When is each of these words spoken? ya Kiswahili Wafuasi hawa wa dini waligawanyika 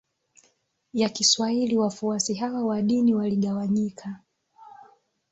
ya 0.93 1.09
Kiswahili 1.09 1.77
Wafuasi 1.77 2.33
hawa 2.33 2.65
wa 2.65 2.81
dini 2.81 3.13
waligawanyika 3.13 4.19